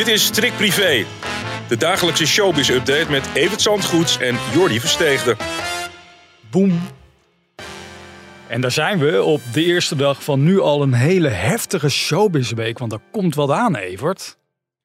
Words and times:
Dit 0.00 0.08
is 0.08 0.24
Strik 0.24 0.52
Privé, 0.56 1.04
de 1.68 1.76
dagelijkse 1.76 2.26
showbiz-update 2.26 3.10
met 3.10 3.28
Evert 3.34 3.60
Zandgoeds 3.60 4.18
en 4.18 4.36
Jordi 4.52 4.80
Versteegde. 4.80 5.36
Boom. 6.50 6.80
En 8.48 8.60
daar 8.60 8.70
zijn 8.70 8.98
we 8.98 9.22
op 9.22 9.40
de 9.52 9.64
eerste 9.64 9.96
dag 9.96 10.24
van 10.24 10.42
nu 10.42 10.60
al 10.60 10.82
een 10.82 10.92
hele 10.92 11.28
heftige 11.28 11.88
showbizweek. 11.88 12.78
Want 12.78 12.92
er 12.92 13.00
komt 13.10 13.34
wat 13.34 13.50
aan, 13.50 13.76
Evert. 13.76 14.36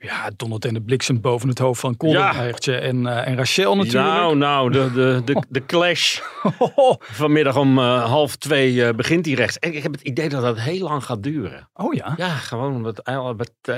Ja, 0.05 0.29
dondert 0.35 0.65
en 0.65 0.73
de 0.73 0.81
bliksem 0.81 1.21
boven 1.21 1.49
het 1.49 1.59
hoofd 1.59 1.79
van 1.79 1.97
Colin 1.97 2.15
Ja. 2.15 2.51
En, 2.65 3.07
eh, 3.07 3.27
en 3.27 3.35
Rachel 3.35 3.75
natuurlijk. 3.75 4.13
Nou, 4.13 4.35
nou, 4.37 4.71
de, 4.71 4.91
de, 4.93 5.21
de, 5.25 5.43
de 5.49 5.65
clash. 5.65 6.19
Vanmiddag 6.99 7.57
om 7.57 7.79
eh, 7.79 8.05
half 8.05 8.35
twee 8.35 8.85
eh, 8.85 8.95
begint 8.95 9.23
die 9.23 9.35
rechts. 9.35 9.59
En 9.59 9.75
ik 9.75 9.83
heb 9.83 9.91
het 9.91 10.01
idee 10.01 10.29
dat 10.29 10.41
dat 10.41 10.59
heel 10.59 10.87
lang 10.87 11.03
gaat 11.03 11.23
duren. 11.23 11.69
Oh 11.73 11.93
ja? 11.93 12.13
Ja, 12.17 12.29
gewoon 12.29 12.75
omdat 12.75 13.01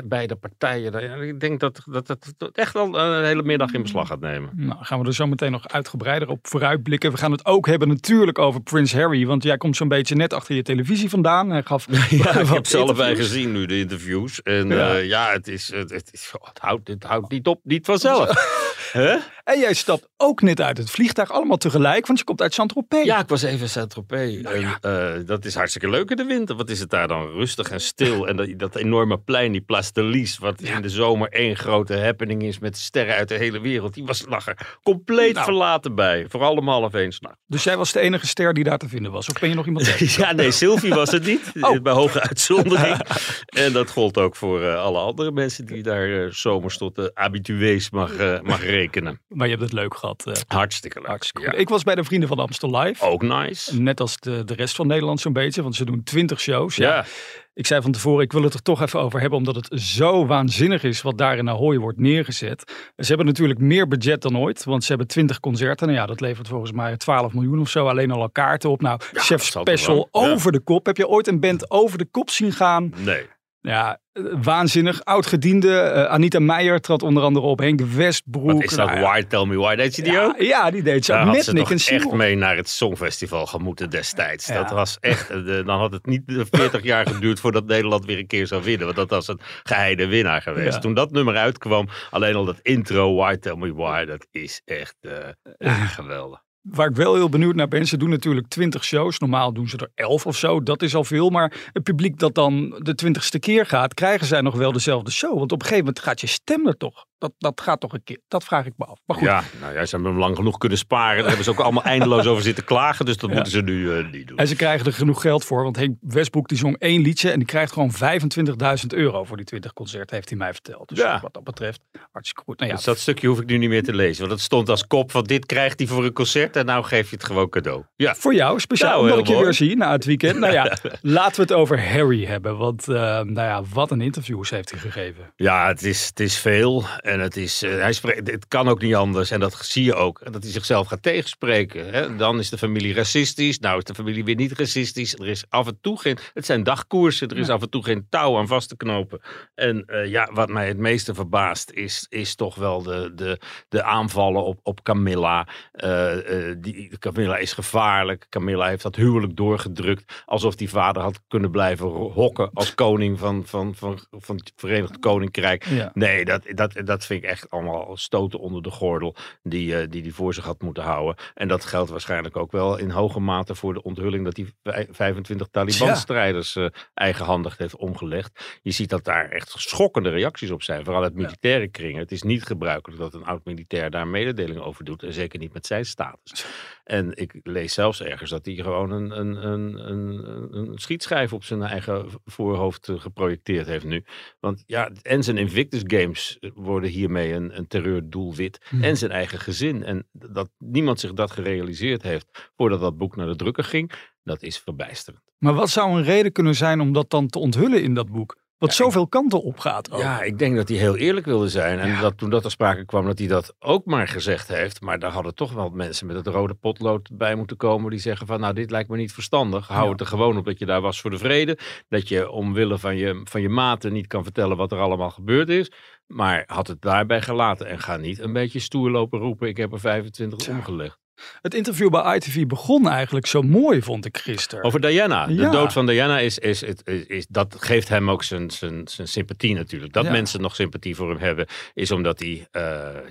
beide 0.06 0.36
partijen. 0.36 1.22
Ik 1.28 1.40
denk 1.40 1.60
dat 1.60 1.82
dat 1.86 2.08
het 2.08 2.58
echt 2.58 2.74
wel 2.74 3.00
een 3.00 3.26
hele 3.26 3.44
middag 3.44 3.74
in 3.74 3.82
beslag 3.82 4.08
gaat 4.08 4.20
nemen. 4.20 4.50
Nou, 4.56 4.84
gaan 4.84 5.00
we 5.00 5.06
er 5.06 5.14
zo 5.14 5.28
meteen 5.28 5.52
nog 5.52 5.68
uitgebreider 5.68 6.30
op 6.30 6.48
vooruitblikken. 6.48 7.12
We 7.12 7.18
gaan 7.18 7.32
het 7.32 7.46
ook 7.46 7.68
hebben 7.68 7.88
natuurlijk 7.88 8.40
over 8.40 8.62
Prins 8.62 8.94
Harry. 8.94 9.26
Want 9.26 9.44
jij 9.44 9.58
komt 9.58 9.76
zo'n 9.76 9.88
beetje 9.88 10.16
net 10.16 10.34
achter 10.34 10.56
je 10.56 10.62
televisie 10.62 11.10
vandaan. 11.10 11.50
Hij 11.50 11.64
gaf 11.64 11.86
Ja, 12.10 12.40
ik 12.40 12.48
heb 12.58 12.66
ze 12.66 12.78
allebei 12.78 13.16
gezien 13.16 13.52
nu, 13.52 13.66
de 13.66 13.80
interviews. 13.80 14.42
En 14.44 14.68
Ja. 14.68 14.76
ja, 14.76 14.98
ja 14.98 15.32
het, 15.32 15.48
is, 15.48 15.72
het, 15.72 15.90
het, 15.90 16.10
is, 16.18 16.34
het, 16.42 16.60
houdt, 16.60 16.88
het 16.88 17.04
houdt 17.04 17.32
niet 17.32 17.48
op, 17.48 17.60
niet 17.64 17.86
vanzelf. 17.86 18.30
Huh? 18.94 19.22
En 19.48 19.60
jij 19.60 19.74
stapt 19.74 20.08
ook 20.18 20.42
net 20.42 20.62
uit 20.62 20.78
het 20.78 20.90
vliegtuig. 20.90 21.32
Allemaal 21.32 21.58
tegelijk, 21.58 22.08
want 22.08 22.20
je 22.20 22.26
komt 22.26 22.42
uit 22.42 22.54
Saint-Tropez. 22.54 23.04
Ja, 23.06 23.20
ik 23.20 23.28
was 23.28 23.44
even 23.44 23.60
in 23.60 23.70
Saint-Tropez. 23.70 24.42
Nou 24.42 24.60
ja. 24.60 24.78
En, 24.82 25.16
eh, 25.16 25.26
dat 25.26 25.46
is 25.46 25.56
hartstikke 25.56 25.90
leuk 25.90 26.10
in 26.10 26.16
de 26.16 26.24
winter. 26.24 26.56
Wat 26.56 26.70
is 26.70 26.80
het 26.80 26.90
daar 26.90 27.08
dan 27.08 27.28
rustig 27.28 27.70
en 27.70 27.82
stil. 27.82 28.28
En 28.28 28.36
dat, 28.36 28.48
dat 28.58 28.76
enorme 28.76 29.18
plein, 29.18 29.52
die 29.52 29.62
Place 29.62 29.90
de 29.94 30.04
Lys, 30.04 30.38
wat 30.38 30.62
in 30.62 30.82
de 30.82 30.90
zomer 30.90 31.30
één 31.30 31.56
grote 31.56 31.98
happening 31.98 32.44
is 32.44 32.60
met 32.60 32.78
sterren 32.78 33.16
uit 33.16 33.28
de 33.28 33.36
hele 33.36 33.60
wereld. 33.60 33.94
Die 33.94 34.06
was 34.06 34.26
lag 34.28 34.48
er 34.48 34.78
compleet 34.84 35.34
Nou. 35.34 35.46
verlaten 35.46 35.96
bij. 35.96 36.26
Vooral 36.30 36.56
om 36.56 36.68
half 36.68 36.94
één 36.94 37.12
s'nachts. 37.12 37.40
Dus 37.46 37.64
jij 37.64 37.78
was 37.78 37.92
de 37.92 38.00
enige 38.00 38.28
ster 38.28 38.54
die 38.54 38.64
daar 38.64 38.78
te 38.78 38.90
vinden 38.90 39.12
was. 39.12 39.28
Of 39.30 39.40
ben 39.40 39.50
je 39.50 39.56
nog 39.56 39.66
iemand? 39.66 39.86
Ja, 40.18 40.32
nee, 40.32 40.52
Sylvie 40.52 40.94
was 40.94 41.12
het 41.12 41.26
niet. 41.26 41.52
Oh. 41.62 41.82
Bij 41.82 41.94
hoge 41.94 42.22
uitzondering. 42.22 42.98
en 43.46 43.74
dat 43.74 43.90
gold 43.92 44.18
ook 44.18 44.36
voor 44.36 44.64
eh, 44.64 44.76
alle 44.76 45.00
andere 45.00 45.32
mensen 45.32 45.66
die 45.66 45.84
daar 45.84 46.24
eh, 46.24 46.32
zomers 46.32 46.78
tot 46.78 46.96
de 46.96 47.12
habitués 47.14 47.90
mag, 47.90 48.42
mag 48.44 48.64
rekenen. 48.64 49.20
Maar 49.38 49.48
je 49.48 49.54
hebt 49.54 49.66
het 49.66 49.74
leuk 49.80 49.96
gehad. 49.98 50.26
eh. 50.26 50.34
Hartstikke 50.48 51.00
leuk. 51.00 51.08
hartstikke 51.08 51.42
Ja. 51.48 51.50
goed. 51.52 51.60
Ik 51.60 51.70
was 51.70 51.84
bij 51.84 51.96
de 51.96 52.04
Vrienden 52.04 52.30
van 52.30 52.40
Amstel 52.40 52.80
Live. 52.80 53.06
Ook 53.06 53.22
nice. 53.22 53.82
Net 53.82 54.00
als 54.00 54.18
de, 54.18 54.44
de 54.44 54.54
rest 54.54 54.76
van 54.76 54.88
Nederland 54.88 55.20
zo'n 55.20 55.34
beetje. 55.34 55.62
Want 55.62 55.76
ze 55.76 55.86
doen 55.86 56.04
20 56.04 56.40
shows. 56.40 56.76
Ja. 56.76 56.90
Ja. 56.96 57.06
Ik 57.54 57.68
zei 57.68 57.82
van 57.82 57.92
tevoren, 57.92 58.24
ik 58.24 58.32
wil 58.32 58.44
het 58.44 58.54
er 58.54 58.62
toch 58.62 58.82
even 58.82 59.00
over 59.00 59.20
hebben. 59.20 59.38
Omdat 59.40 59.56
het 59.56 59.82
zo 59.82 60.26
waanzinnig 60.26 60.84
is 60.84 61.02
wat 61.02 61.18
daar 61.18 61.38
in 61.38 61.50
Ahoy 61.50 61.78
wordt 61.78 62.00
neergezet. 62.00 62.64
Ze 62.98 63.08
hebben 63.08 63.26
natuurlijk 63.26 63.60
meer 63.60 63.88
budget 63.88 64.22
dan 64.22 64.38
ooit. 64.38 64.64
Want 64.64 64.82
ze 64.84 64.90
hebben 64.90 65.08
20 65.08 65.40
concerten. 65.40 65.88
Nou 65.88 66.00
ja, 66.00 66.06
dat 66.06 66.22
levert 66.22 66.48
volgens 66.48 66.72
mij 66.72 66.98
12 66.98 67.34
miljoen 67.34 67.60
of 67.60 67.70
zo. 67.70 67.88
Alleen 67.88 68.12
al 68.12 68.30
kaarten 68.30 68.70
op. 68.70 68.82
Nou, 68.82 69.00
Ja, 69.12 69.22
Chef 69.22 69.44
Special 69.44 70.08
over 70.12 70.52
de 70.52 70.60
kop. 70.60 70.86
Heb 70.86 70.98
je 70.98 71.08
ooit 71.08 71.28
een 71.28 71.40
band 71.40 71.72
over 71.72 71.98
de 71.98 72.06
kop 72.06 72.30
zien 72.30 72.52
gaan? 72.52 72.94
Nee. 72.98 73.26
Ja, 73.68 74.00
waanzinnig. 74.42 75.04
Oud-gediende. 75.04 75.80
eh, 75.80 76.04
Anita 76.06 76.40
Meijer 76.40 76.80
trad 76.82 77.04
onder 77.04 77.24
andere 77.24 77.46
op. 77.46 77.60
Henk 77.60 77.82
Westbroek. 77.82 78.52
Wat 78.52 78.64
is 78.64 78.70
dat? 78.70 78.86
Nou 78.88 79.00
ja, 79.00 79.10
Why 79.12 79.22
Tell 79.24 79.46
Me 79.46 79.58
Why? 79.58 79.76
Deed 79.76 79.96
je 79.96 80.02
die 80.02 80.20
ook? 80.20 80.38
ja, 80.40 80.46
ja, 80.46 80.72
die 80.72 80.82
deed 80.84 81.06
ze 81.06 81.12
Daar 81.12 81.22
ook 81.22 81.28
had 81.28 81.36
met 81.36 81.54
Nick 81.56 81.70
en 81.70 81.96
echt 81.96 82.12
mee 82.12 82.36
naar 82.36 82.56
het 82.56 82.70
Songfestival 82.70 83.46
gemoeten 83.46 83.90
destijds. 83.90 84.48
Ja. 84.48 84.54
Dat 84.54 84.72
was 84.72 84.98
echt, 85.00 85.30
eh, 85.30 85.46
de- 85.46 85.64
dan 85.66 85.80
had 85.80 85.92
het 85.92 86.06
niet 86.06 86.28
de 86.28 86.46
40 86.52 86.84
jaar 86.84 87.08
geduurd 87.08 87.40
voordat 87.40 87.66
Nederland 87.66 88.06
weer 88.06 88.18
een 88.18 88.28
keer 88.28 88.48
zou 88.48 88.64
winnen. 88.64 88.86
Want 88.86 88.98
dat 88.98 89.10
was 89.10 89.28
een 89.28 89.40
geheide 89.64 90.08
winnaar 90.08 90.42
geweest. 90.42 90.74
Ja. 90.74 90.80
Toen 90.80 90.94
dat 90.94 91.12
nummer 91.12 91.36
uitkwam, 91.36 91.88
alleen 92.10 92.36
al 92.36 92.46
dat 92.46 92.60
intro, 92.62 93.16
Why 93.16 93.36
Tell 93.36 93.56
Me 93.56 93.74
Why, 93.74 94.06
dat 94.06 94.28
is 94.32 94.62
echt 94.66 94.96
eh, 95.02 95.12
ja, 95.58 95.74
geweldig. 96.00 96.46
Waar 96.72 96.90
ik 96.90 96.96
wel 96.96 97.16
heel 97.16 97.30
benieuwd 97.30 97.56
naar 97.56 97.68
ben, 97.68 97.88
ze 97.88 97.98
doen 97.98 98.10
natuurlijk 98.10 98.48
20 98.48 98.84
shows. 98.84 99.20
Normaal 99.20 99.54
doen 99.54 99.68
ze 99.68 99.78
er 99.78 99.92
11 99.96 100.26
of 100.26 100.38
zo, 100.38 100.64
dat 100.64 100.82
is 100.82 100.96
al 100.96 101.04
veel. 101.04 101.30
Maar 101.30 101.70
het 101.74 101.84
publiek 101.84 102.20
dat 102.20 102.36
dan 102.36 102.70
de 102.80 102.96
20ste 103.06 103.40
keer 103.40 103.66
gaat, 103.66 103.94
krijgen 103.94 104.28
zij 104.28 104.42
nog 104.42 104.56
wel 104.56 104.72
dezelfde 104.72 105.12
show? 105.12 105.38
Want 105.38 105.52
op 105.52 105.60
een 105.60 105.68
gegeven 105.68 105.86
moment 105.86 106.04
gaat 106.04 106.22
je 106.22 106.28
stem 106.28 106.68
er 106.68 106.78
toch? 106.78 107.06
Dat, 107.18 107.32
dat 107.38 107.62
gaat 107.62 107.80
toch 107.80 107.94
een 107.94 108.04
keer, 108.04 108.20
dat 108.28 108.44
vraag 108.44 108.66
ik 108.66 108.74
me 108.78 108.86
af. 108.86 109.00
Maar 109.06 109.18
goed, 109.18 109.26
Ja, 109.26 109.44
nou 109.62 109.74
ja, 109.74 109.86
ze 109.86 109.96
hebben 109.96 110.12
hem 110.12 110.20
lang 110.20 110.36
genoeg 110.36 110.58
kunnen 110.58 110.78
sparen. 110.78 111.18
Daar 111.18 111.26
hebben 111.28 111.44
ze 111.44 111.50
ook 111.52 111.60
allemaal 111.60 111.84
eindeloos 111.94 112.26
over 112.28 112.44
zitten 112.44 112.64
klagen. 112.64 113.06
Dus 113.06 113.18
dat 113.18 113.30
Ja. 113.30 113.36
moeten 113.36 113.54
ze 113.54 113.62
nu 113.62 113.92
eh, 113.98 114.12
niet 114.12 114.28
doen. 114.28 114.38
en 114.38 114.48
ze 114.48 114.56
krijgen 114.56 114.86
er 114.86 114.94
genoeg 114.94 115.22
geld 115.22 115.46
voor. 115.46 115.64
Want 115.64 115.76
Henk 115.76 115.98
Westbroek 116.02 116.48
die 116.48 116.58
zong 116.58 116.78
één 116.80 117.02
liedje 117.02 117.32
en 117.32 117.38
die 117.38 117.48
krijgt 117.48 117.72
gewoon 117.74 117.92
25.000 117.92 118.88
euro 118.88 119.24
voor 119.24 119.38
die 119.38 119.46
20 119.46 119.74
concerten, 119.74 120.16
heeft 120.16 120.30
hij 120.30 120.38
mij 120.38 120.54
verteld. 120.54 120.90
Dus 120.90 120.98
Ja. 120.98 121.20
wat 121.22 121.34
dat 121.34 121.44
betreft, 121.44 121.80
hartstikke 122.12 122.44
goed. 122.46 122.58
Nou 122.60 122.70
ja, 122.70 122.76
Dus 122.76 122.86
dat 122.86 122.98
stukje 123.00 123.28
hoef 123.28 123.40
ik 123.40 123.46
nu 123.46 123.58
niet 123.58 123.70
meer 123.70 123.84
te 123.84 123.94
lezen. 123.94 124.20
Want 124.20 124.32
het 124.32 124.42
stond 124.42 124.70
als 124.70 124.88
kop 124.88 125.12
van 125.12 125.24
dit 125.24 125.46
krijgt 125.46 125.80
hij 125.80 125.88
voor 125.88 126.06
een 126.06 126.14
concert. 126.14 126.56
En 126.56 126.66
nou 126.66 126.84
geef 126.84 127.10
je 127.10 127.16
het 127.16 127.26
gewoon 127.26 127.50
cadeau. 127.50 127.84
Ja, 127.96 128.16
Voor 128.16 128.34
jou, 128.34 128.60
speciaal 128.60 128.90
Nou, 128.92 129.04
omdat 129.04 129.20
ik 129.20 129.28
je 129.28 129.44
weer 129.44 129.54
zie 129.54 129.76
na 129.78 129.92
het 129.92 130.06
weekend. 130.06 130.40
Nou 130.40 130.54
ja, 130.60 130.78
laten 131.02 131.36
we 131.36 131.42
het 131.42 131.54
over 131.54 131.90
Harry 131.92 132.26
hebben. 132.26 132.58
Want, 132.58 132.88
eh, 132.88 132.96
nou 133.22 133.34
ja, 133.34 133.64
wat 133.74 133.92
een 133.92 134.02
interviews 134.02 134.50
heeft 134.50 134.72
hij 134.72 134.80
gegeven. 134.80 135.32
Ja, 135.36 135.68
het 135.68 135.84
is, 135.84 136.06
het 136.08 136.20
is 136.20 136.38
veel. 136.40 136.84
En 137.08 137.20
het, 137.20 137.38
is, 137.38 137.64
eh, 137.64 137.72
hij 137.80 137.94
spreekt, 137.94 138.32
het 138.32 138.48
kan 138.48 138.68
ook 138.68 138.82
niet 138.82 138.96
anders. 138.96 139.32
En 139.32 139.40
dat 139.40 139.58
zie 139.62 139.84
je 139.84 139.94
ook. 139.94 140.32
Dat 140.32 140.44
hij 140.44 140.52
zichzelf 140.52 140.88
gaat 140.88 141.02
tegenspreken. 141.04 141.90
Hè? 141.94 142.16
Dan 142.16 142.40
is 142.40 142.50
de 142.50 142.58
familie 142.58 142.94
racistisch. 142.94 143.60
Nou 143.60 143.78
is 143.78 143.84
de 143.84 143.94
familie 143.94 144.24
weer 144.24 144.36
niet 144.36 144.52
racistisch. 144.52 145.14
Er 145.14 145.28
is 145.28 145.44
af 145.50 145.68
en 145.68 145.78
toe 145.82 146.00
geen... 146.00 146.18
Het 146.34 146.46
zijn 146.46 146.64
dagkoersen. 146.64 147.28
Er 147.28 147.38
is 147.38 147.48
Ja. 147.48 147.54
af 147.54 147.62
en 147.62 147.70
toe 147.70 147.84
geen 147.84 148.08
touw 148.10 148.38
aan 148.38 148.48
vast 148.48 148.70
te 148.70 148.78
knopen. 148.78 149.22
En 149.56 149.84
eh, 149.86 150.06
ja, 150.06 150.30
wat 150.34 150.50
mij 150.50 150.68
het 150.68 150.78
meeste 150.78 151.14
verbaast 151.14 151.72
is, 151.72 152.06
is 152.10 152.36
toch 152.36 152.56
wel 152.56 152.84
de, 152.84 153.12
de, 153.16 153.40
de 153.70 153.84
aanvallen 153.84 154.44
op, 154.44 154.60
op 154.64 154.84
Camilla. 154.84 155.48
Eh, 155.72 156.16
die, 156.58 156.98
Camilla 156.98 157.38
is 157.38 157.54
gevaarlijk. 157.54 158.26
Camilla 158.30 158.68
heeft 158.68 158.84
dat 158.84 158.96
huwelijk 158.96 159.36
doorgedrukt. 159.36 160.24
Alsof 160.26 160.56
die 160.56 160.70
vader 160.70 161.02
had 161.02 161.20
kunnen 161.28 161.52
blijven 161.52 161.88
hokken 161.88 162.50
als 162.54 162.76
koning 162.76 163.20
van, 163.20 163.44
van, 163.46 163.76
van, 163.76 164.00
van 164.12 164.36
het 164.36 164.52
Verenigd 164.56 165.00
Koninkrijk. 165.00 165.66
Ja. 165.66 165.92
Nee, 165.94 166.26
dat, 166.26 166.42
dat, 166.56 166.74
dat 166.86 166.97
vind 167.06 167.24
ik 167.24 167.30
echt 167.30 167.50
allemaal 167.50 167.98
stoten 167.98 168.40
onder 168.40 168.62
de 168.62 168.70
gordel 168.72 169.16
die 169.44 169.74
hij 169.74 169.88
die, 169.88 170.02
die 170.02 170.14
voor 170.14 170.34
zich 170.34 170.46
had 170.46 170.62
moeten 170.62 170.84
houden. 170.84 171.16
En 171.34 171.48
dat 171.48 171.66
geldt 171.66 171.90
waarschijnlijk 171.90 172.38
ook 172.38 172.52
wel 172.52 172.78
in 172.78 172.90
hoge 172.90 173.20
mate 173.20 173.56
voor 173.56 173.74
de 173.74 173.82
onthulling 173.84 174.24
dat 174.24 174.38
hij 174.38 174.46
vij- 174.64 174.88
25 174.92 175.48
Taliban-strijders 175.52 176.56
eh, 176.56 176.66
eigenhandig 176.94 177.58
heeft 177.58 177.76
omgelegd. 177.76 178.60
Je 178.62 178.72
ziet 178.72 178.90
dat 178.90 179.04
daar 179.04 179.30
echt 179.30 179.54
schokkende 179.56 180.10
reacties 180.10 180.52
op 180.52 180.64
zijn, 180.64 180.84
vooral 180.84 181.04
uit 181.04 181.14
militaire 181.14 181.68
kringen. 181.68 182.00
Het 182.02 182.12
is 182.12 182.22
niet 182.24 182.44
gebruikelijk 182.44 183.02
dat 183.02 183.14
een 183.14 183.26
oud-militair 183.26 183.90
daar 183.90 184.08
mededelingen 184.08 184.64
over 184.64 184.86
doet 184.86 185.04
en 185.04 185.14
zeker 185.14 185.40
niet 185.40 185.54
met 185.54 185.66
zijn 185.66 185.86
status. 185.86 186.46
En 186.88 187.12
ik 187.16 187.40
lees 187.44 187.74
zelfs 187.74 188.02
ergens 188.02 188.30
dat 188.30 188.46
hij 188.46 188.56
gewoon 188.56 188.92
een, 188.92 189.20
een, 189.20 189.48
een, 189.48 189.92
een, 189.92 190.58
een 190.58 190.78
schietschijf 190.78 191.34
op 191.34 191.44
zijn 191.44 191.62
eigen 191.62 192.06
voorhoofd 192.26 192.90
eh, 192.90 193.00
geprojecteerd 193.00 193.68
heeft 193.68 193.86
nu. 193.86 194.04
Want 194.40 194.64
ja, 194.66 194.92
en 195.02 195.24
zijn 195.24 195.38
Invictus 195.38 195.82
Games 195.86 196.40
worden 196.54 196.90
hiermee 196.90 197.34
een, 197.34 197.58
een 197.58 197.68
terreurdoelwit. 197.68 198.66
Hmm. 198.70 198.84
En 198.84 198.98
zijn 198.98 199.12
eigen 199.12 199.40
gezin. 199.40 199.84
En 199.84 200.08
dat 200.12 200.50
niemand 200.58 201.00
zich 201.00 201.14
dat 201.14 201.32
gerealiseerd 201.32 202.02
heeft 202.02 202.50
voordat 202.56 202.80
dat 202.80 202.98
boek 202.98 203.16
naar 203.16 203.28
de 203.28 203.36
drukker 203.36 203.64
ging, 203.64 203.92
dat 204.24 204.42
is 204.42 204.58
verbijsterend. 204.60 205.24
Maar 205.38 205.54
wat 205.54 205.70
zou 205.70 205.98
een 205.98 206.04
reden 206.04 206.32
kunnen 206.32 206.56
zijn 206.56 206.82
om 206.82 206.94
dat 206.94 207.10
dan 207.10 207.28
te 207.28 207.40
onthullen 207.40 207.84
in 207.84 207.94
dat 207.94 208.12
boek? 208.12 208.36
Wat 208.58 208.74
zoveel 208.74 209.08
kanten 209.08 209.44
op 209.44 209.60
gaat. 209.60 209.92
ook. 209.92 210.00
Ja, 210.02 210.22
ik 210.22 210.38
denk 210.40 210.56
dat 210.56 210.68
hij 210.68 210.78
heel 210.78 210.96
eerlijk 210.96 211.26
wilde 211.26 211.50
zijn. 211.50 211.80
En 211.80 211.88
Ja. 211.90 212.02
dat 212.02 212.18
toen 212.18 212.30
dat 212.30 212.42
ter 212.42 212.52
sprake 212.52 212.86
kwam, 212.86 213.06
dat 213.06 213.18
hij 213.20 213.28
dat 213.28 213.56
ook 213.60 213.86
maar 213.86 214.08
gezegd 214.08 214.48
heeft. 214.48 214.82
Maar 214.82 215.00
daar 215.00 215.12
hadden 215.12 215.36
toch 215.36 215.52
wel 215.54 215.70
mensen 215.70 216.08
met 216.08 216.16
het 216.16 216.28
rode 216.28 216.54
potlood 216.54 217.10
bij 217.14 217.36
moeten 217.36 217.58
komen. 217.58 217.92
Die 217.92 218.00
zeggen 218.00 218.28
van, 218.28 218.40
nou, 218.40 218.54
dit 218.54 218.72
lijkt 218.72 218.90
me 218.90 218.98
niet 218.98 219.14
verstandig. 219.14 219.68
Hou 219.68 219.84
Ja. 219.86 219.92
het 219.92 220.00
er 220.00 220.08
gewoon 220.08 220.38
op 220.38 220.46
dat 220.46 220.60
je 220.60 220.66
daar 220.66 220.82
was 220.82 221.02
voor 221.02 221.10
de 221.12 221.18
vrede. 221.18 221.58
Dat 221.90 222.08
je 222.08 222.30
omwille 222.30 222.78
van 222.78 222.98
je, 222.98 223.22
van 223.24 223.42
je 223.42 223.50
maten 223.50 223.94
niet 223.94 224.08
kan 224.08 224.24
vertellen 224.24 224.58
wat 224.58 224.72
er 224.72 224.80
allemaal 224.80 225.12
gebeurd 225.12 225.50
is. 225.50 225.72
Maar 226.08 226.44
had 226.46 226.68
het 226.68 226.82
daarbij 226.82 227.22
gelaten. 227.22 227.68
En 227.68 227.80
ga 227.80 227.98
niet 227.98 228.20
een 228.20 228.34
beetje 228.34 228.60
stoer 228.60 228.90
lopen 228.90 229.20
roepen, 229.20 229.48
ik 229.48 229.58
heb 229.58 229.72
er 229.74 229.80
25 229.80 230.38
Tja. 230.38 230.54
omgelegd. 230.54 231.00
Het 231.42 231.54
interview 231.54 231.90
bij 231.90 232.16
ITV 232.16 232.46
begon 232.46 232.88
eigenlijk 232.90 233.26
zo 233.26 233.42
mooi, 233.42 233.82
vond 233.82 234.06
ik 234.06 234.18
gisteren. 234.18 234.64
Over 234.64 234.82
Diana. 234.82 235.26
De 235.28 235.50
dood 235.50 235.74
van 235.74 235.86
Diana 235.86 236.20
is, 236.20 236.38
is, 236.40 236.64
is, 237.08 237.28
dat 237.30 237.56
geeft 237.60 237.90
hem 237.90 238.10
ook 238.10 238.24
zijn, 238.24 238.52
zijn, 238.52 238.88
zijn 238.88 239.08
sympathie 239.08 239.54
natuurlijk. 239.56 239.94
Dat 239.94 240.06
Ja. 240.06 240.12
mensen 240.12 240.42
nog 240.42 240.56
sympathie 240.56 240.96
voor 240.96 241.10
hem 241.10 241.18
hebben, 241.20 241.48
is 241.74 241.92
omdat 241.92 242.20
hij 242.20 242.48
eh, 242.52 242.62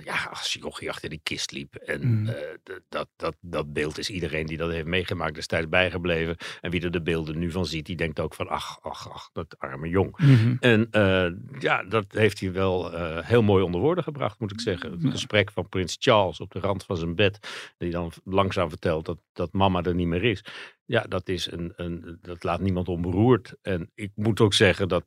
ja, 0.03 0.27
als 0.29 0.53
jochie 0.61 0.89
achter 0.89 1.09
die 1.09 1.19
kist 1.23 1.51
liep. 1.51 1.75
En 1.75 2.05
Mm. 2.07 2.27
eh, 2.27 2.35
dat, 2.89 3.07
dat, 3.15 3.35
dat 3.41 3.73
beeld 3.73 3.97
is 3.97 4.09
iedereen 4.09 4.45
die 4.45 4.57
dat 4.57 4.71
heeft 4.71 4.85
meegemaakt 4.85 5.35
destijds 5.35 5.69
bijgebleven. 5.69 6.35
En 6.61 6.71
wie 6.71 6.81
er 6.81 6.91
de 6.91 7.01
beelden 7.01 7.37
nu 7.37 7.51
van 7.51 7.65
ziet, 7.65 7.85
die 7.85 7.95
denkt 7.95 8.19
ook 8.19 8.33
van 8.33 8.47
ach, 8.47 8.79
ach, 8.81 9.11
ach, 9.11 9.29
dat 9.33 9.55
arme 9.57 9.89
jong. 9.89 10.17
Mhm. 10.17 10.55
En 10.59 10.87
eh, 10.91 11.25
ja, 11.59 11.83
dat 11.83 12.05
heeft 12.09 12.39
hij 12.39 12.51
wel 12.51 12.91
heel 13.21 13.41
mooi 13.41 13.63
onder 13.63 13.81
woorden 13.81 14.03
gebracht, 14.03 14.39
moet 14.39 14.51
ik 14.51 14.61
zeggen. 14.61 14.91
Het 14.91 15.11
gesprek 15.11 15.51
van 15.51 15.69
prins 15.69 15.95
Charles 15.99 16.39
op 16.39 16.51
de 16.51 16.59
rand 16.59 16.83
van 16.83 16.97
zijn 16.97 17.15
bed, 17.15 17.39
die 17.77 17.91
dan 17.97 18.11
langzaam 18.23 18.69
vertelt 18.69 19.05
dat, 19.05 19.19
dat 19.33 19.53
mama 19.53 19.83
er 19.83 19.95
niet 19.95 20.07
meer 20.07 20.23
is. 20.23 20.45
Ja, 20.85 21.01
dat, 21.01 21.29
is 21.29 21.51
een, 21.51 21.73
een, 21.75 22.17
dat 22.21 22.43
laat 22.43 22.59
niemand 22.59 22.87
onberoerd. 22.87 23.55
En 23.61 23.91
ik 23.93 24.11
moet 24.15 24.39
ook 24.39 24.53
zeggen 24.53 24.87
dat 24.87 25.05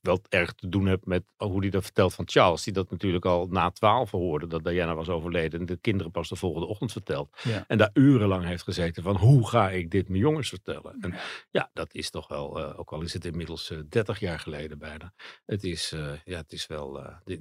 wel 0.00 0.20
erg 0.28 0.52
te 0.52 0.68
doen 0.68 0.86
heb 0.86 1.06
met 1.06 1.22
hoe 1.36 1.60
hij 1.60 1.70
dat 1.70 1.82
vertelt 1.84 2.14
van 2.14 2.28
Charles. 2.28 2.62
Die 2.64 2.72
dat 2.72 2.90
natuurlijk 2.90 3.24
al 3.24 3.46
na 3.50 3.70
twaalf 3.70 4.10
hoorde, 4.10 4.46
dat 4.46 4.64
Diana 4.64 4.94
was 4.94 5.08
overleden. 5.08 5.60
En 5.60 5.66
de 5.66 5.76
kinderen 5.76 6.12
pas 6.12 6.28
de 6.28 6.36
volgende 6.36 6.66
ochtend 6.66 6.92
vertelt. 6.92 7.40
Ja. 7.42 7.64
En 7.66 7.78
daar 7.78 7.90
urenlang 7.92 8.44
heeft 8.44 8.62
gezeten 8.62 9.02
van 9.02 9.16
hoe 9.16 9.48
ga 9.48 9.70
ik 9.70 9.90
dit 9.90 10.08
mijn 10.08 10.20
jongens 10.20 10.48
vertellen. 10.48 10.96
En 11.00 11.14
ja, 11.50 11.70
dat 11.72 11.94
is 11.94 12.10
toch 12.10 12.28
wel, 12.28 12.58
eh, 12.58 12.78
ook 12.78 12.92
al 12.92 13.02
is 13.02 13.12
het 13.12 13.24
inmiddels 13.24 13.70
eh 13.70 13.78
30 13.88 14.20
jaar 14.20 14.38
geleden 14.38 14.78
bijna. 14.78 15.12
Het 15.46 15.64
is, 15.64 15.92
eh, 15.92 16.10
ja, 16.24 16.36
het 16.38 16.52
is 16.52 16.66
wel, 16.66 17.00
eh, 17.04 17.14
dit- 17.24 17.40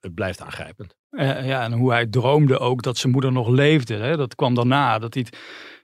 het, 0.00 0.14
blijft 0.14 0.40
aangrijpend. 0.40 0.96
Eh, 1.10 1.46
ja, 1.46 1.62
en 1.62 1.72
hoe 1.72 1.90
hij 1.90 2.06
droomde 2.06 2.58
ook 2.58 2.82
dat 2.82 2.96
zijn 2.96 3.12
moeder 3.12 3.32
nog 3.32 3.48
leefde. 3.48 3.94
Hè? 3.94 4.16
Dat 4.16 4.34
kwam 4.34 4.54
daarna. 4.54 4.98
Dat 4.98 5.14
hij, 5.14 5.26
het- 5.28 5.38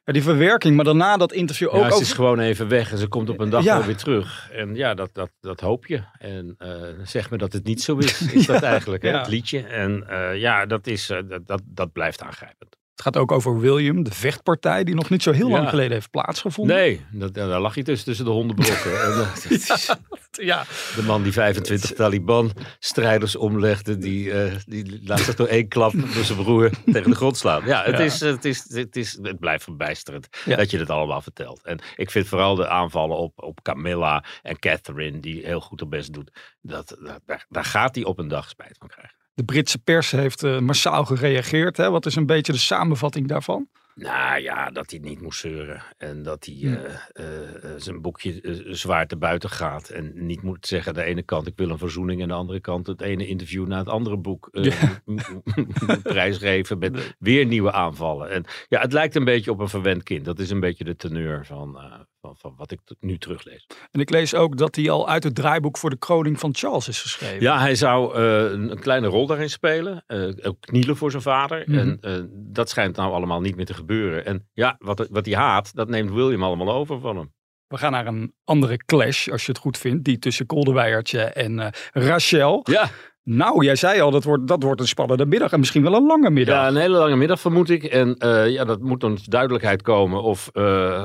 ja, 0.08 0.14
die 0.14 0.22
verwerking, 0.22 0.76
maar 0.76 0.84
daarna 0.84 1.16
dat 1.16 1.32
interview 1.32 1.69
ook 1.69 1.82
ja, 1.82 1.90
ze 1.90 2.00
is 2.00 2.12
gewoon 2.12 2.38
even 2.38 2.69
weg 2.69 2.93
en 2.93 2.99
ze 2.99 3.08
komt 3.08 3.28
op 3.28 3.40
een 3.40 3.50
dag 3.50 3.64
Ja. 3.64 3.76
wel 3.76 3.87
weer 3.87 3.96
terug. 3.96 4.50
En 4.52 4.75
ja, 4.75 4.94
dat, 4.94 5.10
dat, 5.12 5.31
dat 5.40 5.60
hoop 5.60 5.87
je. 5.87 6.02
En 6.19 6.55
eh, 6.58 6.70
zeg 7.05 7.31
me 7.31 7.38
dat 7.38 7.52
het 7.52 7.64
niet 7.64 7.82
zo 7.82 7.96
is, 7.96 8.20
is 8.32 8.46
dat 8.52 8.62
eigenlijk, 8.62 9.02
hè, 9.02 9.19
het 9.19 9.28
liedje. 9.28 9.60
En 9.66 10.08
eh, 10.08 10.40
ja, 10.40 10.66
dat, 10.66 10.87
is, 10.87 11.10
eh, 11.10 11.19
dat, 11.28 11.46
dat, 11.46 11.62
dat 11.64 11.93
blijft 11.93 12.22
aangrijpend. 12.22 12.68
Gaat 13.08 13.16
ook 13.22 13.32
over 13.32 13.60
William, 13.60 14.02
de 14.02 14.10
vechtpartij, 14.10 14.84
die 14.84 14.94
nog 14.94 15.10
niet 15.10 15.22
zo 15.22 15.32
heel 15.32 15.49
lang 15.49 15.62
Ja. 15.64 15.69
geleden 15.69 15.93
heeft 15.93 16.10
plaatsgevonden. 16.10 16.76
Nee, 16.76 17.00
dat, 17.10 17.34
ja, 17.34 17.46
daar 17.46 17.60
lag 17.60 17.75
hij 17.75 17.82
tussen, 17.82 18.06
tussen 18.06 18.25
de 18.25 18.31
hondenbrokken. 18.31 19.02
en, 19.05 19.16
dat 19.16 19.46
is- 19.49 19.94
Ja, 20.31 20.64
De 20.96 21.02
man 21.02 21.22
die 21.22 21.32
25 21.32 21.93
Taliban-strijders 21.93 23.37
omlegde, 23.37 23.99
die, 23.99 24.32
eh, 24.32 24.55
die 24.66 25.00
laat 25.05 25.20
zich 25.20 25.34
door 25.34 25.46
één 25.46 25.69
klap 25.69 25.93
door 26.14 26.25
zijn 26.25 26.38
broer 26.38 26.70
tegen 26.93 27.10
de 27.10 27.16
grond 27.16 27.37
slaan. 27.37 27.64
Ja, 27.64 27.82
het, 27.84 27.99
Ja. 27.99 28.05
Is, 28.05 28.20
het, 28.20 28.44
is, 28.44 28.64
het, 28.75 28.96
is, 28.96 29.19
het 29.22 29.38
blijft 29.38 29.64
verbijsterend 29.64 30.28
Ja. 30.44 30.56
dat 30.56 30.70
je 30.70 30.78
het 30.78 30.90
allemaal 30.90 31.20
vertelt. 31.22 31.62
En 31.62 31.78
ik 31.96 32.11
vind 32.11 32.26
vooral 32.28 32.54
de 32.54 32.69
aanvallen 32.69 33.16
op, 33.16 33.43
op 33.43 33.62
Camilla 33.62 34.25
en 34.43 34.58
Catherine, 34.58 35.20
die 35.20 35.46
heel 35.46 35.61
goed 35.61 35.81
haar 35.81 35.88
best 35.88 36.12
doet, 36.12 36.31
dat, 36.61 36.96
dat, 37.00 37.20
daar, 37.26 37.46
daar 37.49 37.64
gaat 37.64 37.94
hij 37.94 38.04
op 38.04 38.19
een 38.19 38.28
dag 38.28 38.49
spijt 38.49 38.76
van 38.78 38.88
krijgen. 38.88 39.16
De 39.38 39.44
Britse 39.44 39.79
pers 39.79 40.11
heeft 40.11 40.43
eh, 40.43 40.58
massaal 40.58 41.05
gereageerd. 41.05 41.76
Hè? 41.76 41.90
Wat 41.90 42.06
is 42.06 42.17
een 42.17 42.26
beetje 42.26 42.52
de 42.52 42.58
samenvatting 42.58 43.29
daarvan? 43.29 43.69
Nou 43.94 44.40
ja, 44.40 44.70
dat 44.70 44.90
hij 44.90 45.00
niet 45.00 45.20
moest 45.20 45.40
zeuren. 45.40 45.82
En 45.96 46.23
dat 46.23 46.44
hij 46.44 46.55
Hm. 46.55 46.67
eh, 46.67 47.25
eh, 47.25 47.70
zijn 47.76 48.00
boekje 48.00 48.40
zwaar 48.70 49.06
te 49.06 49.17
buiten 49.17 49.50
gaat. 49.50 49.88
En 49.88 50.12
niet 50.14 50.43
moet 50.43 50.67
zeggen 50.67 50.94
de 50.94 51.02
ene 51.02 51.23
kant 51.23 51.46
ik 51.46 51.56
wil 51.56 51.70
een 51.70 51.79
verzoening. 51.79 52.23
En 52.23 52.29
de 52.29 52.35
andere 52.35 52.61
kant 52.61 52.87
het 52.87 53.00
ene 53.00 53.26
interview 53.26 53.67
na 53.67 53.79
het 53.79 53.88
andere 53.88 54.17
boek 54.17 54.49
Ja. 54.52 55.02
prijsgeven. 56.02 56.79
Met 56.79 57.14
weer 57.19 57.46
nieuwe 57.46 57.73
aanvallen. 57.73 58.31
En 58.31 58.44
ja, 58.69 58.81
het 58.81 58.93
lijkt 58.93 59.14
een 59.14 59.25
beetje 59.25 59.50
op 59.50 59.58
een 59.61 59.69
verwend 59.69 60.02
kind. 60.02 60.25
Dat 60.25 60.38
is 60.38 60.50
een 60.50 60.61
beetje 60.61 60.85
de 60.85 60.96
teneur 60.96 61.46
van, 61.46 61.79
van, 62.20 62.37
van 62.37 62.55
wat 62.56 62.70
ik 62.70 62.81
nu 63.00 63.19
teruglees. 63.19 63.67
En 63.91 64.00
ik 64.00 64.11
lees 64.11 64.35
ook 64.35 64.56
dat 64.56 64.76
hij 64.76 64.91
al 64.91 65.09
uit 65.09 65.25
het 65.25 65.35
draaiboek 65.35 65.79
voor 65.79 65.91
de 65.91 65.99
kroning 65.99 66.38
van 66.38 66.55
Charles 66.55 66.88
is 66.88 67.03
geschreven. 67.03 67.41
Ja, 67.41 67.59
hij 67.59 67.75
zou 67.75 68.15
eh, 68.15 68.50
een, 68.53 68.70
een 68.70 68.81
kleine 68.81 69.06
rol 69.06 69.26
daarin 69.26 69.50
spelen. 69.50 70.05
eh, 70.06 70.29
ook 70.43 70.61
knielen 70.61 70.97
voor 70.97 71.11
zijn 71.11 71.23
vader. 71.23 71.65
Mhm. 71.67 71.79
En 71.79 71.99
eh, 72.00 72.23
dat 72.31 72.69
schijnt 72.69 72.97
nou 72.97 73.12
allemaal 73.12 73.41
niet 73.41 73.56
meer 73.56 73.67
te 73.67 73.75
gebeuren. 73.75 74.25
En 74.25 74.49
ja, 74.53 74.76
wat, 74.79 75.09
wat 75.11 75.26
hij 75.26 75.35
haat, 75.35 75.75
dat 75.75 75.88
neemt 75.88 76.11
William 76.11 76.43
allemaal 76.43 76.73
over 76.73 77.00
van 77.00 77.17
hem. 77.17 77.37
We 77.67 77.76
gaan 77.76 77.93
naar 77.93 78.06
een 78.06 78.35
andere 78.44 78.76
clash, 78.76 79.29
als 79.29 79.47
je 79.47 79.53
het 79.53 79.61
goed 79.61 79.79
vindt. 79.79 80.05
Die 80.05 80.19
tussen 80.19 80.47
Koldeweiertje 80.47 81.21
en 81.21 81.73
Rachel. 81.93 82.61
Ja, 82.71 82.91
Nou, 83.30 83.64
jij 83.64 83.76
zei 83.76 84.00
al, 84.00 84.10
dat 84.10 84.25
wordt, 84.25 84.46
dat 84.46 84.62
wordt 84.62 84.80
een 84.80 84.88
spannende 84.88 85.26
middag. 85.26 85.52
En 85.52 85.58
misschien 85.58 85.82
wel 85.82 85.94
een 85.94 86.06
lange 86.06 86.30
middag. 86.30 86.54
Ja, 86.54 86.69
een 86.69 86.76
hele 86.76 86.96
lange 86.96 87.16
middag 87.16 87.40
vermoed 87.40 87.70
ik. 87.70 87.84
En 87.84 88.16
eh, 88.16 88.48
ja, 88.48 88.64
dat 88.64 88.80
moet 88.80 89.00
dan 89.00 89.14
tot 89.14 89.30
duidelijkheid 89.30 89.82
komen 89.82 90.22
of 90.22 90.50
eh, 90.52 91.04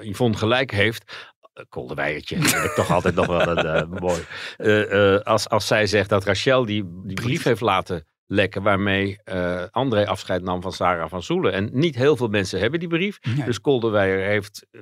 Yvonne 0.00 0.36
gelijk 0.36 0.70
heeft. 0.70 1.30
Uh, 1.54 2.64
ik 2.64 2.72
toch 2.74 2.90
altijd 2.90 3.14
nog 3.14 3.26
wel 3.26 3.56
een 3.58 3.88
mooi. 4.06 5.20
Als, 5.22 5.48
als 5.48 5.66
zij 5.66 5.86
zegt 5.86 6.08
dat 6.08 6.24
Rachel 6.24 6.64
die, 6.64 6.84
die 7.04 7.14
brief 7.14 7.42
heeft 7.42 7.60
laten 7.60 8.06
lekken 8.32 8.62
waarmee 8.62 9.18
eh, 9.24 9.62
André 9.70 10.06
afscheid 10.06 10.42
nam 10.42 10.62
van 10.62 10.72
Sarah 10.72 11.08
van 11.08 11.22
Soelen. 11.22 11.52
En 11.52 11.68
niet 11.72 11.94
heel 11.94 12.16
veel 12.16 12.28
mensen 12.28 12.60
hebben 12.60 12.78
die 12.80 12.88
brief. 12.88 13.18
Nee. 13.36 13.44
Dus 13.44 13.60
Kolderweijer 13.60 14.26
heeft, 14.26 14.66
eh, 14.70 14.80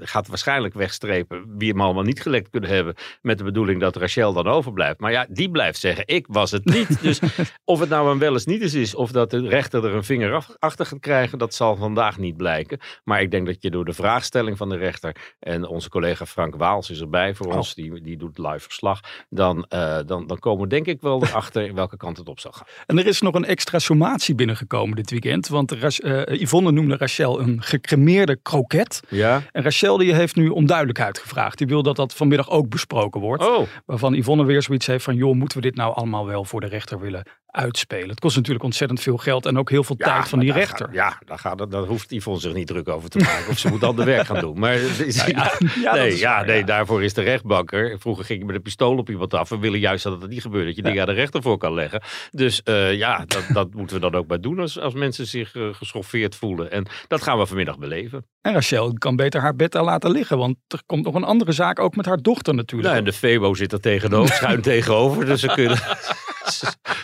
gaat 0.00 0.26
waarschijnlijk 0.28 0.74
wegstrepen 0.74 1.44
wie 1.58 1.70
hem 1.70 1.80
allemaal 1.80 2.02
niet 2.02 2.22
gelekt 2.22 2.50
kunnen 2.50 2.70
hebben. 2.70 2.94
Met 3.22 3.38
de 3.38 3.44
bedoeling 3.44 3.80
dat 3.80 3.96
Rachel 3.96 4.32
dan 4.32 4.46
overblijft. 4.46 5.00
Maar 5.00 5.10
ja, 5.12 5.26
die 5.30 5.50
blijft 5.50 5.78
zeggen, 5.78 6.06
ik 6.06 6.26
was 6.28 6.50
het 6.50 6.64
niet. 6.64 7.00
dus 7.02 7.20
of 7.64 7.80
het 7.80 7.88
nou 7.88 8.10
een 8.10 8.18
wel 8.18 8.32
eens 8.32 8.46
niet 8.46 8.62
eens 8.62 8.74
is, 8.74 8.94
of 8.94 9.10
dat 9.12 9.30
de 9.30 9.48
rechter 9.48 9.84
er 9.84 9.94
een 9.94 10.04
vinger 10.04 10.34
af- 10.34 10.56
achter 10.58 10.86
gaat 10.86 11.00
krijgen, 11.00 11.38
dat 11.38 11.54
zal 11.54 11.76
vandaag 11.76 12.18
niet 12.18 12.36
blijken. 12.36 12.78
Maar 13.04 13.22
ik 13.22 13.30
denk 13.30 13.46
dat 13.46 13.62
je 13.62 13.70
door 13.70 13.84
de 13.84 13.92
vraagstelling 13.92 14.56
van 14.56 14.68
de 14.68 14.76
rechter, 14.76 15.16
en 15.38 15.66
onze 15.66 15.88
collega 15.88 16.26
Frank 16.26 16.54
Waals 16.56 16.90
is 16.90 17.00
erbij 17.00 17.34
voor 17.34 17.46
Oh. 17.46 17.56
ons, 17.56 17.74
die, 17.74 18.00
die 18.02 18.16
doet 18.16 18.38
live 18.38 18.58
verslag, 18.60 19.00
dan, 19.28 19.64
eh, 19.68 19.98
dan, 20.06 20.26
dan 20.26 20.38
komen 20.38 20.62
we 20.62 20.68
denk 20.68 20.86
ik 20.86 21.00
wel 21.00 21.22
erachter 21.22 21.74
welke 21.74 21.96
kant 21.96 22.16
het 22.16 22.28
op 22.28 22.40
zal 22.40 22.52
gaan. 22.52 22.66
En 22.88 22.98
er 22.98 23.06
is 23.06 23.20
nog 23.20 23.34
een 23.34 23.44
extra 23.44 23.78
sommatie 23.78 24.34
binnengekomen 24.34 24.96
dit 24.96 25.10
weekend. 25.10 25.48
Want 25.48 25.72
eh, 25.72 26.40
Yvonne 26.40 26.70
noemde 26.70 26.96
Rachel 26.96 27.40
een 27.40 27.62
gecremeerde 27.62 28.38
kroket. 28.42 29.00
Ja? 29.08 29.42
En 29.52 29.62
Rachel 29.62 29.96
die 29.96 30.14
heeft 30.14 30.36
nu 30.36 30.48
om 30.48 30.66
duidelijkheid 30.66 31.18
gevraagd. 31.18 31.58
Die 31.58 31.66
wil 31.66 31.82
dat 31.82 31.96
dat 31.96 32.14
vanmiddag 32.14 32.50
ook 32.50 32.68
besproken 32.68 33.20
wordt. 33.20 33.46
Oh, 33.46 33.66
Waarvan 33.86 34.14
Yvonne 34.14 34.44
weer 34.44 34.62
zoiets 34.62 34.86
heeft 34.86 35.04
van... 35.04 35.14
joh, 35.14 35.34
moeten 35.34 35.58
we 35.58 35.64
dit 35.64 35.74
nou 35.74 35.94
allemaal 35.94 36.26
wel 36.26 36.44
voor 36.44 36.60
de 36.60 36.66
rechter 36.66 37.00
willen 37.00 37.22
uitspelen? 37.50 38.08
Het 38.08 38.20
kost 38.20 38.36
natuurlijk 38.36 38.64
ontzettend 38.64 39.00
veel 39.00 39.16
geld 39.16 39.46
en 39.46 39.58
ook 39.58 39.70
heel 39.70 39.84
veel 39.84 39.96
tijd 39.96 40.28
van 40.28 40.38
die 40.38 40.52
rechter. 40.52 40.86
gaat- 40.86 40.94
ja, 40.94 41.18
daar, 41.26 41.38
gaat, 41.38 41.60
het- 41.60 41.70
daar 41.70 41.82
hoeft 41.82 42.10
Yvonne 42.12 42.40
zich 42.40 42.52
niet 42.54 42.66
druk 42.66 42.88
over 42.88 43.08
te 43.10 43.18
maken. 43.18 43.48
Of 43.50 43.58
ze 43.58 43.68
moet 43.68 43.82
ander 43.84 44.04
werk 44.04 44.26
gaan 44.26 44.40
doen. 44.40 44.58
Maar 44.58 44.76
Nou 45.16 45.30
ja, 45.30 45.52
nee, 45.94 46.18
ja, 46.18 46.42
nee 46.42 46.64
daarvoor 46.64 47.02
is 47.04 47.14
de 47.14 47.22
rechtbanker. 47.22 47.98
Vroeger 47.98 48.24
ging 48.24 48.38
je 48.38 48.44
met 48.44 48.54
een 48.54 48.62
pistool 48.62 48.96
op 48.96 49.10
iemand 49.10 49.34
af. 49.34 49.48
We 49.48 49.58
willen 49.58 49.78
juist 49.78 50.04
dat 50.04 50.20
het 50.20 50.30
niet 50.30 50.42
gebeurt. 50.42 50.66
Dat 50.66 50.76
je 50.76 50.82
dingen 50.82 51.00
aan 51.00 51.06
de 51.06 51.12
rechter 51.12 51.42
voor 51.42 51.58
kan 51.58 51.74
leggen. 51.74 52.02
Dus 52.30 52.62
eh, 52.62 52.94
ja, 52.94 53.24
dat, 53.26 53.44
dat 53.52 53.74
moeten 53.74 53.96
we 53.96 54.02
dan 54.10 54.14
ook 54.14 54.26
maar 54.28 54.40
doen 54.40 54.58
als, 54.60 54.78
als 54.80 54.94
mensen 54.94 55.26
zich 55.26 55.54
eh, 55.54 55.62
geschoffeerd 55.72 56.34
voelen. 56.36 56.70
En 56.70 56.86
dat 57.08 57.22
gaan 57.22 57.38
we 57.38 57.46
vanmiddag 57.46 57.78
beleven. 57.78 58.26
En 58.40 58.52
Rachel 58.52 58.92
kan 58.98 59.16
beter 59.16 59.40
haar 59.40 59.56
bed 59.56 59.72
daar 59.72 59.84
laten 59.84 60.10
liggen. 60.10 60.38
Want 60.38 60.56
er 60.68 60.82
komt 60.86 61.04
nog 61.04 61.14
een 61.14 61.24
andere 61.24 61.52
zaak 61.52 61.78
ook 61.78 61.96
met 61.96 62.06
haar 62.06 62.22
dochter 62.22 62.54
natuurlijk. 62.54 62.88
Nou, 62.88 62.98
en 63.00 63.04
de 63.04 63.12
Febo 63.12 63.54
zit 63.54 63.72
er 63.72 63.80
tegenover, 63.80 64.34
schuin 64.38 64.60
tegenover. 64.62 65.24
Dus 65.26 65.40
ze 65.40 65.46
kunnen, 65.46 65.78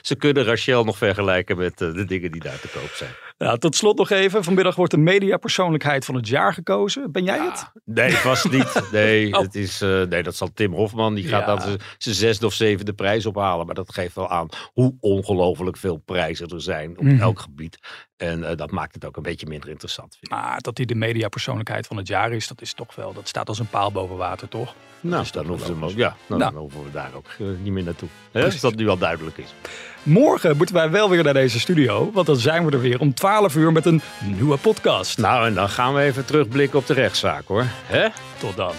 ze, 0.06 0.16
kunnen 0.16 0.44
Rachel 0.44 0.84
nog 0.84 0.98
vergelijken 0.98 1.56
met 1.56 1.80
eh, 1.80 1.92
de 1.92 2.04
dingen 2.04 2.32
die 2.32 2.40
daar 2.40 2.60
te 2.60 2.68
koop 2.68 2.90
zijn. 2.94 3.10
Ja, 3.38 3.56
tot 3.56 3.76
slot 3.76 3.98
nog 3.98 4.10
even. 4.10 4.44
Vanmiddag 4.44 4.74
wordt 4.76 4.90
de 4.92 4.98
mediapersoonlijkheid 4.98 6.04
van 6.04 6.14
het 6.14 6.28
jaar 6.28 6.52
gekozen. 6.52 7.12
Ben 7.12 7.24
jij 7.24 7.38
het? 7.44 7.70
Nee, 7.84 8.12
vast 8.12 8.50
niet. 8.50 8.82
Nee, 8.92 9.32
Oh. 9.34 9.40
het 9.40 9.54
is, 9.54 9.80
eh, 9.80 10.02
nee, 10.02 10.22
dat 10.22 10.36
zal 10.36 10.50
Tim 10.54 10.72
Hofman. 10.72 11.14
Die 11.14 11.28
gaat 11.28 11.40
Ja. 11.40 11.46
dan 11.46 11.60
zijn- 11.60 11.80
zijn 11.98 12.14
zesde 12.14 12.46
of 12.46 12.52
zevende 12.54 12.92
prijs 12.92 13.26
ophalen. 13.26 13.66
Maar 13.66 13.74
dat 13.74 13.92
geeft 13.92 14.14
wel 14.14 14.28
aan 14.28 14.48
hoe 14.72 14.96
ongelooflijk 15.00 15.76
veel 15.76 15.96
prijzen 15.96 16.48
er 16.48 16.60
zijn 16.62 16.98
op 16.98 17.04
Mhm. 17.04 17.20
elk 17.20 17.38
gebied. 17.40 17.78
En 18.24 18.44
eh, 18.50 18.56
dat 18.56 18.70
maakt 18.70 18.94
het 18.94 19.04
ook 19.04 19.16
een 19.16 19.22
beetje 19.22 19.46
minder 19.46 19.68
interessant. 19.68 20.10
Vind 20.12 20.24
ik. 20.24 20.30
Maar 20.30 20.60
dat 20.60 20.76
hij 20.76 20.86
de 20.86 20.94
mediapersoonlijkheid 20.94 21.86
van 21.86 21.96
het 21.96 22.06
jaar 22.08 22.32
is, 22.32 22.48
dat 22.48 22.60
is 22.60 22.72
toch 22.72 22.94
wel, 22.94 23.12
dat 23.12 23.28
staat 23.28 23.48
als 23.48 23.58
een 23.58 23.68
paal 23.68 23.92
boven 23.92 24.16
water, 24.16 24.48
toch? 24.48 24.74
nou, 25.00 25.26
dan, 25.32 25.46
hoeven 25.46 25.78
we, 25.78 25.84
ook- 25.84 25.90
ja, 25.90 26.16
nou, 26.26 26.40
Nou. 26.40 26.52
dan 26.52 26.60
hoeven 26.60 26.84
we 26.84 26.90
daar 26.90 27.10
ook 27.16 27.26
eh, 27.38 27.46
niet 27.62 27.72
meer 27.72 27.82
naartoe. 27.82 28.08
Hè, 28.32 28.44
als 28.44 28.60
dat 28.60 28.74
nu 28.74 28.88
al 28.88 28.98
duidelijk 28.98 29.36
is. 29.38 29.54
Morgen 30.02 30.56
moeten 30.56 30.74
wij 30.74 30.90
wel 30.90 31.10
weer 31.10 31.24
naar 31.24 31.32
deze 31.34 31.60
studio, 31.60 32.10
want 32.12 32.26
dan 32.26 32.36
zijn 32.36 32.64
we 32.66 32.72
er 32.72 32.80
weer 32.80 33.00
om 33.00 33.14
12 33.14 33.56
uur 33.56 33.72
met 33.72 33.86
een 33.86 34.00
nieuwe 34.24 34.56
podcast. 34.56 35.18
Nou, 35.18 35.46
en 35.46 35.54
dan 35.54 35.68
gaan 35.68 35.94
we 35.94 36.00
even 36.02 36.24
terugblikken 36.24 36.78
op 36.78 36.86
de 36.86 36.94
rechtszaak 36.94 37.46
hoor. 37.46 37.64
Hè? 37.86 38.08
Tot 38.38 38.56
dan. 38.56 38.72